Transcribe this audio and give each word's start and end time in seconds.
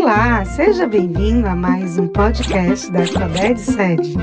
Olá, 0.00 0.44
seja 0.44 0.86
bem-vindo 0.86 1.48
a 1.48 1.56
mais 1.56 1.98
um 1.98 2.06
podcast 2.06 2.88
da 2.92 3.00
Alfabete 3.00 3.60
Sede. 3.60 4.14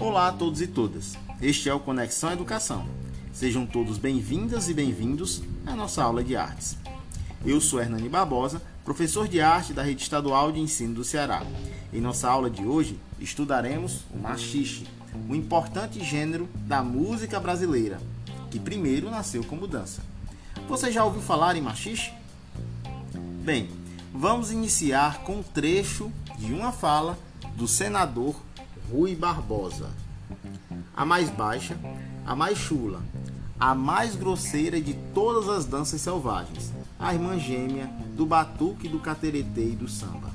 Olá 0.00 0.28
a 0.28 0.32
todos 0.32 0.60
e 0.60 0.68
todas. 0.68 1.18
Este 1.42 1.68
é 1.68 1.74
o 1.74 1.80
Conexão 1.80 2.32
Educação. 2.32 2.86
Sejam 3.32 3.66
todos 3.66 3.98
bem-vindas 3.98 4.68
e 4.68 4.74
bem-vindos 4.74 5.42
à 5.66 5.74
nossa 5.74 6.00
aula 6.00 6.22
de 6.22 6.36
artes. 6.36 6.78
Eu 7.44 7.60
sou 7.60 7.80
Hernani 7.80 8.08
Barbosa, 8.08 8.62
professor 8.84 9.26
de 9.26 9.40
arte 9.40 9.72
da 9.72 9.82
Rede 9.82 10.02
Estadual 10.02 10.52
de 10.52 10.60
Ensino 10.60 10.94
do 10.94 11.02
Ceará. 11.02 11.42
Em 11.92 12.00
nossa 12.00 12.30
aula 12.30 12.48
de 12.48 12.64
hoje, 12.64 13.00
estudaremos 13.18 14.02
o 14.14 14.18
machixe, 14.18 14.86
um 15.28 15.34
importante 15.34 16.02
gênero 16.02 16.48
da 16.66 16.82
música 16.82 17.38
brasileira, 17.38 18.00
que 18.50 18.58
primeiro 18.58 19.10
nasceu 19.10 19.44
como 19.44 19.66
dança. 19.66 20.02
Você 20.68 20.90
já 20.90 21.04
ouviu 21.04 21.20
falar 21.20 21.56
em 21.56 21.60
machixe? 21.60 22.12
Bem, 23.44 23.68
vamos 24.12 24.50
iniciar 24.50 25.22
com 25.22 25.36
um 25.36 25.42
trecho 25.42 26.10
de 26.38 26.52
uma 26.52 26.72
fala 26.72 27.18
do 27.56 27.68
senador 27.68 28.36
Rui 28.90 29.14
Barbosa. 29.14 29.90
A 30.96 31.04
mais 31.04 31.30
baixa, 31.30 31.76
a 32.26 32.34
mais 32.34 32.58
chula, 32.58 33.02
a 33.58 33.74
mais 33.74 34.16
grosseira 34.16 34.80
de 34.80 34.94
todas 35.14 35.48
as 35.48 35.64
danças 35.64 36.00
selvagens, 36.00 36.72
a 36.98 37.14
irmã 37.14 37.38
gêmea 37.38 37.86
do 38.16 38.26
batuque, 38.26 38.88
do 38.88 38.98
cateretê 38.98 39.68
e 39.70 39.76
do 39.76 39.88
samba. 39.88 40.31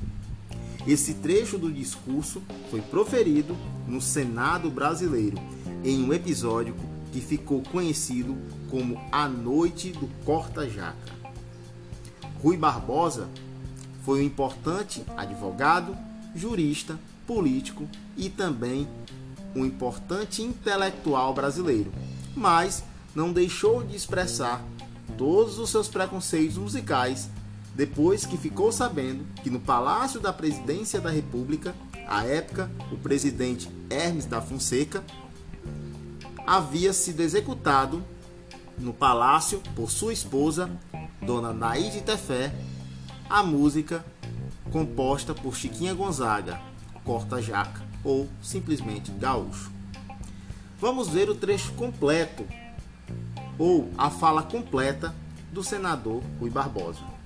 Esse 0.88 1.12
trecho 1.12 1.58
do 1.58 1.70
discurso 1.70 2.42
foi 2.70 2.80
proferido 2.80 3.54
no 3.86 4.00
Senado 4.00 4.70
brasileiro 4.70 5.36
em 5.84 6.02
um 6.02 6.14
episódio 6.14 6.74
que 7.12 7.20
ficou 7.20 7.62
conhecido 7.62 8.34
como 8.70 8.98
A 9.12 9.28
Noite 9.28 9.90
do 9.90 10.08
Corta-Jaca. 10.24 11.12
Rui 12.42 12.56
Barbosa 12.56 13.28
foi 14.02 14.20
um 14.20 14.24
importante 14.24 15.04
advogado, 15.14 15.94
jurista, 16.34 16.98
político 17.26 17.86
e 18.16 18.30
também 18.30 18.88
um 19.54 19.66
importante 19.66 20.40
intelectual 20.40 21.34
brasileiro, 21.34 21.92
mas 22.34 22.82
não 23.14 23.30
deixou 23.30 23.82
de 23.82 23.94
expressar 23.94 24.64
todos 25.18 25.58
os 25.58 25.68
seus 25.68 25.86
preconceitos 25.86 26.56
musicais 26.56 27.28
depois 27.78 28.26
que 28.26 28.36
ficou 28.36 28.72
sabendo 28.72 29.24
que 29.40 29.48
no 29.48 29.60
Palácio 29.60 30.18
da 30.18 30.32
Presidência 30.32 31.00
da 31.00 31.10
República, 31.10 31.76
à 32.08 32.24
época, 32.24 32.68
o 32.90 32.96
presidente 32.96 33.70
Hermes 33.88 34.26
da 34.26 34.40
Fonseca 34.40 35.04
havia 36.44 36.92
sido 36.92 37.20
executado 37.20 38.04
no 38.78 38.92
palácio 38.92 39.62
por 39.76 39.92
sua 39.92 40.12
esposa, 40.12 40.68
Dona 41.22 41.52
Naide 41.52 42.00
Tefé, 42.00 42.52
a 43.30 43.44
música 43.44 44.04
composta 44.72 45.32
por 45.32 45.54
Chiquinha 45.54 45.94
Gonzaga, 45.94 46.60
Corta 47.04 47.40
Jaca 47.40 47.86
ou 48.02 48.28
simplesmente 48.42 49.12
Gaúcho. 49.12 49.70
Vamos 50.80 51.08
ver 51.08 51.30
o 51.30 51.34
trecho 51.34 51.72
completo 51.74 52.44
ou 53.56 53.88
a 53.96 54.10
fala 54.10 54.42
completa 54.42 55.14
do 55.52 55.62
senador 55.62 56.24
Rui 56.40 56.50
Barbosa. 56.50 57.17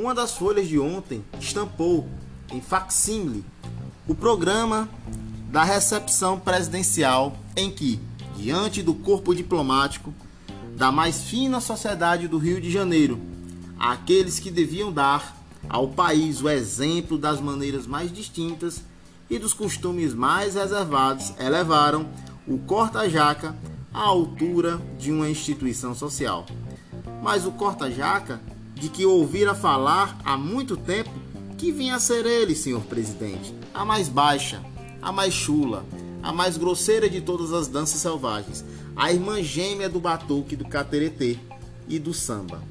Uma 0.00 0.14
das 0.14 0.32
folhas 0.32 0.66
de 0.66 0.78
ontem 0.78 1.22
estampou 1.38 2.08
em 2.50 2.58
facsímile 2.58 3.44
o 4.08 4.14
programa 4.14 4.88
da 5.50 5.62
recepção 5.62 6.40
presidencial 6.40 7.36
em 7.54 7.70
que, 7.70 8.00
diante 8.34 8.82
do 8.82 8.94
corpo 8.94 9.34
diplomático 9.34 10.14
da 10.74 10.90
mais 10.90 11.24
fina 11.24 11.60
sociedade 11.60 12.28
do 12.28 12.38
Rio 12.38 12.62
de 12.62 12.70
Janeiro, 12.70 13.20
aqueles 13.78 14.38
que 14.38 14.50
deviam 14.50 14.90
dar 14.90 15.36
ao 15.68 15.88
país 15.88 16.40
o 16.40 16.48
exemplo 16.48 17.18
das 17.18 17.38
maneiras 17.38 17.86
mais 17.86 18.10
distintas 18.10 18.82
e 19.28 19.38
dos 19.38 19.52
costumes 19.52 20.14
mais 20.14 20.54
reservados, 20.54 21.34
elevaram 21.38 22.08
o 22.48 22.56
corta-jaca 22.56 23.54
à 23.92 24.00
altura 24.00 24.80
de 24.98 25.12
uma 25.12 25.28
instituição 25.28 25.94
social. 25.94 26.46
Mas 27.22 27.44
o 27.44 27.52
corta-jaca, 27.52 28.40
de 28.80 28.88
que 28.88 29.04
ouvira 29.04 29.54
falar 29.54 30.18
há 30.24 30.38
muito 30.38 30.74
tempo, 30.74 31.10
que 31.58 31.70
vinha 31.70 31.96
a 31.96 32.00
ser 32.00 32.24
ele, 32.24 32.54
senhor 32.54 32.80
presidente, 32.84 33.54
a 33.74 33.84
mais 33.84 34.08
baixa, 34.08 34.62
a 35.02 35.12
mais 35.12 35.34
chula, 35.34 35.84
a 36.22 36.32
mais 36.32 36.56
grosseira 36.56 37.08
de 37.08 37.20
todas 37.20 37.52
as 37.52 37.68
danças 37.68 38.00
selvagens, 38.00 38.64
a 38.96 39.12
irmã 39.12 39.42
gêmea 39.42 39.86
do 39.86 40.00
batuque, 40.00 40.56
do 40.56 40.64
cateretê 40.64 41.38
e 41.86 41.98
do 41.98 42.14
samba. 42.14 42.62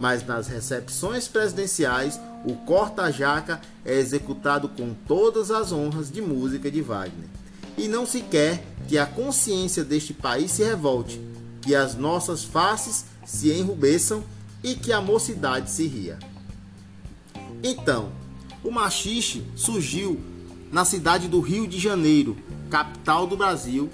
Mas 0.00 0.26
nas 0.26 0.48
recepções 0.48 1.28
presidenciais, 1.28 2.20
o 2.44 2.54
corta-jaca 2.54 3.60
é 3.84 3.94
executado 3.94 4.68
com 4.68 4.92
todas 5.06 5.52
as 5.52 5.70
honras 5.70 6.10
de 6.10 6.20
música 6.20 6.68
de 6.68 6.82
Wagner. 6.82 7.28
E 7.76 7.86
não 7.86 8.04
se 8.04 8.22
quer 8.22 8.64
que 8.88 8.98
a 8.98 9.06
consciência 9.06 9.84
deste 9.84 10.12
país 10.12 10.50
se 10.50 10.64
revolte, 10.64 11.20
que 11.62 11.76
as 11.76 11.94
nossas 11.94 12.42
faces 12.42 13.04
se 13.24 13.52
enrubeçam 13.52 14.24
e 14.62 14.74
que 14.74 14.92
a 14.92 15.00
mocidade 15.00 15.70
se 15.70 15.86
ria. 15.86 16.18
Então, 17.62 18.10
o 18.62 18.70
machixe 18.70 19.44
surgiu 19.56 20.20
na 20.70 20.84
cidade 20.84 21.28
do 21.28 21.40
Rio 21.40 21.66
de 21.66 21.78
Janeiro, 21.78 22.36
capital 22.70 23.26
do 23.26 23.36
Brasil, 23.36 23.90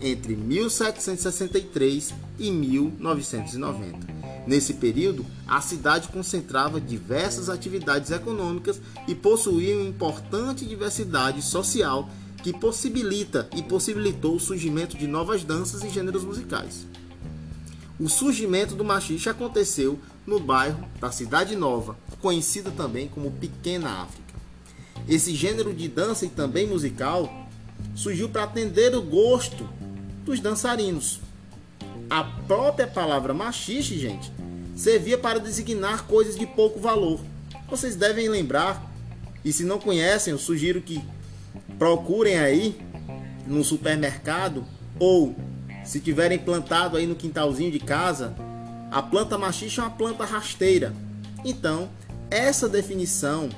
entre 0.00 0.36
1763 0.36 2.14
e 2.38 2.50
1990. 2.50 4.18
Nesse 4.46 4.74
período, 4.74 5.26
a 5.46 5.60
cidade 5.60 6.08
concentrava 6.08 6.80
diversas 6.80 7.48
atividades 7.48 8.10
econômicas 8.10 8.80
e 9.06 9.14
possuía 9.14 9.76
uma 9.76 9.88
importante 9.88 10.64
diversidade 10.64 11.42
social 11.42 12.08
que 12.42 12.52
possibilita 12.52 13.48
e 13.54 13.62
possibilitou 13.62 14.36
o 14.36 14.40
surgimento 14.40 14.96
de 14.96 15.06
novas 15.06 15.42
danças 15.44 15.82
e 15.82 15.90
gêneros 15.90 16.24
musicais. 16.24 16.86
O 18.00 18.08
surgimento 18.08 18.76
do 18.76 18.84
machixe 18.84 19.28
aconteceu 19.28 19.98
no 20.24 20.38
bairro 20.38 20.86
da 21.00 21.10
Cidade 21.10 21.56
Nova, 21.56 21.96
conhecida 22.20 22.70
também 22.70 23.08
como 23.08 23.32
Pequena 23.32 24.02
África. 24.02 24.34
Esse 25.08 25.34
gênero 25.34 25.74
de 25.74 25.88
dança 25.88 26.24
e 26.24 26.28
também 26.28 26.66
musical 26.66 27.48
surgiu 27.96 28.28
para 28.28 28.44
atender 28.44 28.94
o 28.94 29.02
gosto 29.02 29.68
dos 30.24 30.38
dançarinos. 30.38 31.20
A 32.08 32.22
própria 32.22 32.86
palavra 32.86 33.34
machixe, 33.34 33.98
gente, 33.98 34.32
servia 34.76 35.18
para 35.18 35.40
designar 35.40 36.06
coisas 36.06 36.36
de 36.36 36.46
pouco 36.46 36.78
valor. 36.78 37.20
Vocês 37.68 37.96
devem 37.96 38.28
lembrar, 38.28 38.88
e 39.44 39.52
se 39.52 39.64
não 39.64 39.80
conhecem, 39.80 40.32
eu 40.32 40.38
sugiro 40.38 40.80
que 40.80 41.02
procurem 41.78 42.38
aí 42.38 42.80
no 43.46 43.64
supermercado 43.64 44.64
ou 45.00 45.34
se 45.88 46.00
tiverem 46.00 46.38
plantado 46.38 46.98
aí 46.98 47.06
no 47.06 47.14
quintalzinho 47.14 47.72
de 47.72 47.78
casa, 47.78 48.34
a 48.90 49.00
planta 49.00 49.38
machixe 49.38 49.80
é 49.80 49.82
uma 49.82 49.88
planta 49.88 50.22
rasteira. 50.22 50.92
Então, 51.42 51.88
essa 52.30 52.68
definição 52.68 53.48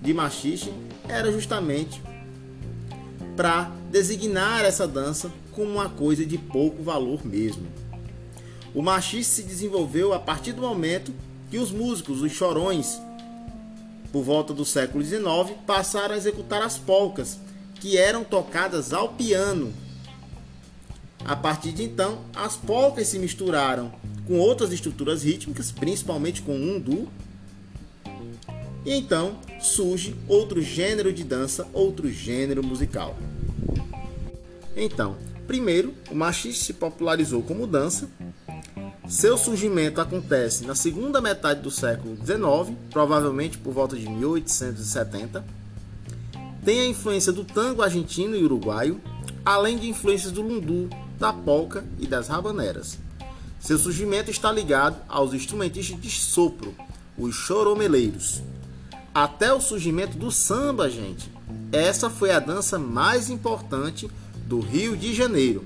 de 0.00 0.14
machixe 0.14 0.72
era 1.06 1.30
justamente 1.30 2.02
para 3.36 3.70
designar 3.90 4.64
essa 4.64 4.88
dança 4.88 5.30
como 5.52 5.72
uma 5.72 5.90
coisa 5.90 6.24
de 6.24 6.38
pouco 6.38 6.82
valor 6.82 7.20
mesmo. 7.22 7.66
O 8.74 8.80
machixe 8.80 9.28
se 9.28 9.42
desenvolveu 9.42 10.14
a 10.14 10.18
partir 10.18 10.52
do 10.54 10.62
momento 10.62 11.12
que 11.50 11.58
os 11.58 11.70
músicos, 11.70 12.22
os 12.22 12.32
chorões, 12.32 12.98
por 14.10 14.22
volta 14.22 14.54
do 14.54 14.64
século 14.64 15.04
XIX, 15.04 15.54
passaram 15.66 16.14
a 16.14 16.16
executar 16.16 16.62
as 16.62 16.78
polcas, 16.78 17.38
que 17.74 17.98
eram 17.98 18.24
tocadas 18.24 18.94
ao 18.94 19.10
piano. 19.10 19.83
A 21.24 21.34
partir 21.34 21.72
de 21.72 21.82
então, 21.82 22.18
as 22.34 22.56
polcas 22.56 23.08
se 23.08 23.18
misturaram 23.18 23.92
com 24.26 24.38
outras 24.38 24.72
estruturas 24.72 25.22
rítmicas, 25.22 25.72
principalmente 25.72 26.42
com 26.42 26.54
um 26.54 26.78
du. 26.78 27.08
E 28.84 28.92
então 28.92 29.38
surge 29.60 30.14
outro 30.28 30.60
gênero 30.60 31.12
de 31.12 31.24
dança, 31.24 31.66
outro 31.72 32.10
gênero 32.10 32.62
musical. 32.62 33.16
Então, 34.76 35.16
primeiro, 35.46 35.94
o 36.10 36.14
machixe 36.14 36.64
se 36.64 36.72
popularizou 36.74 37.42
como 37.42 37.66
dança. 37.66 38.08
Seu 39.08 39.36
surgimento 39.36 40.00
acontece 40.00 40.66
na 40.66 40.74
segunda 40.74 41.20
metade 41.20 41.60
do 41.60 41.70
século 41.70 42.16
XIX, 42.16 42.76
provavelmente 42.90 43.58
por 43.58 43.72
volta 43.72 43.96
de 43.96 44.08
1870 44.08 45.44
tem 46.64 46.80
a 46.80 46.86
influência 46.86 47.30
do 47.30 47.44
tango 47.44 47.82
argentino 47.82 48.34
e 48.34 48.42
uruguaio, 48.42 48.98
além 49.44 49.76
de 49.76 49.86
influências 49.86 50.32
do 50.32 50.40
lundu, 50.40 50.88
da 51.18 51.32
polca 51.32 51.84
e 51.98 52.06
das 52.06 52.28
rabaneras. 52.28 52.98
Seu 53.60 53.78
surgimento 53.78 54.30
está 54.30 54.52
ligado 54.52 54.96
aos 55.08 55.32
instrumentistas 55.32 56.00
de 56.00 56.10
sopro, 56.10 56.74
os 57.16 57.34
choromeleiros. 57.34 58.42
Até 59.14 59.52
o 59.52 59.60
surgimento 59.60 60.18
do 60.18 60.30
samba, 60.30 60.90
gente. 60.90 61.32
Essa 61.72 62.10
foi 62.10 62.30
a 62.30 62.40
dança 62.40 62.78
mais 62.78 63.30
importante 63.30 64.10
do 64.46 64.60
Rio 64.60 64.96
de 64.96 65.14
Janeiro. 65.14 65.64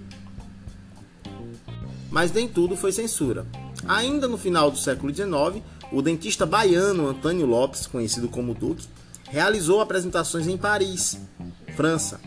mas 2.10 2.32
nem 2.32 2.48
tudo 2.48 2.76
foi 2.76 2.90
censura. 2.90 3.46
Ainda 3.86 4.26
no 4.26 4.38
final 4.38 4.70
do 4.70 4.78
século 4.78 5.14
XIX, 5.14 5.62
o 5.92 6.02
dentista 6.02 6.46
baiano 6.46 7.08
Antônio 7.08 7.46
Lopes, 7.46 7.86
conhecido 7.86 8.28
como 8.28 8.54
Duque, 8.54 8.86
realizou 9.24 9.80
apresentações 9.80 10.46
em 10.46 10.56
Paris, 10.56 11.18
França. 11.76 12.20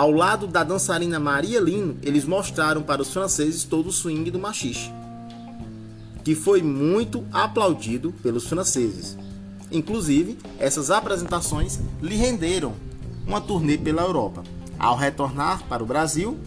Ao 0.00 0.10
lado 0.10 0.46
da 0.46 0.64
dançarina 0.64 1.20
Maria 1.20 1.60
Lino, 1.60 1.98
eles 2.02 2.24
mostraram 2.24 2.82
para 2.82 3.02
os 3.02 3.12
franceses 3.12 3.64
todo 3.64 3.88
o 3.88 3.92
swing 3.92 4.30
do 4.30 4.38
machixe, 4.38 4.90
que 6.24 6.34
foi 6.34 6.62
muito 6.62 7.22
aplaudido 7.30 8.10
pelos 8.22 8.46
franceses. 8.46 9.18
Inclusive, 9.70 10.38
essas 10.58 10.90
apresentações 10.90 11.78
lhe 12.00 12.16
renderam 12.16 12.72
uma 13.26 13.42
turnê 13.42 13.76
pela 13.76 14.00
Europa. 14.00 14.42
Ao 14.78 14.96
retornar 14.96 15.64
para 15.68 15.82
o 15.82 15.86
Brasil, 15.86 16.38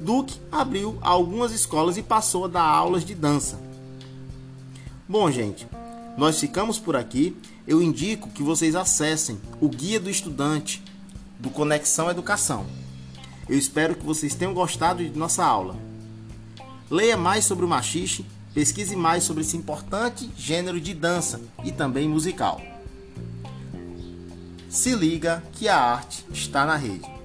Duque 0.00 0.38
abriu 0.52 0.96
algumas 1.00 1.50
escolas 1.50 1.96
e 1.96 2.04
passou 2.04 2.44
a 2.44 2.48
dar 2.48 2.62
aulas 2.62 3.04
de 3.04 3.16
dança. 3.16 3.58
Bom, 5.08 5.28
gente, 5.28 5.66
nós 6.16 6.38
ficamos 6.38 6.78
por 6.78 6.94
aqui. 6.94 7.36
Eu 7.66 7.82
indico 7.82 8.28
que 8.28 8.44
vocês 8.44 8.76
acessem 8.76 9.40
o 9.60 9.68
Guia 9.68 9.98
do 9.98 10.08
Estudante 10.08 10.80
do 11.40 11.50
Conexão 11.50 12.10
Educação. 12.10 12.66
Eu 13.48 13.58
espero 13.58 13.94
que 13.94 14.04
vocês 14.04 14.34
tenham 14.34 14.54
gostado 14.54 15.02
de 15.02 15.18
nossa 15.18 15.44
aula. 15.44 15.76
Leia 16.90 17.16
mais 17.16 17.44
sobre 17.44 17.64
o 17.64 17.68
machixe, 17.68 18.24
pesquise 18.54 18.94
mais 18.94 19.24
sobre 19.24 19.42
esse 19.42 19.56
importante 19.56 20.30
gênero 20.36 20.80
de 20.80 20.94
dança 20.94 21.40
e 21.64 21.72
também 21.72 22.08
musical. 22.08 22.60
Se 24.68 24.94
liga 24.94 25.42
que 25.52 25.68
a 25.68 25.76
arte 25.76 26.24
está 26.32 26.64
na 26.64 26.76
rede. 26.76 27.19